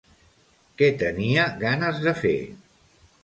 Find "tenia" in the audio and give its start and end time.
1.03-1.45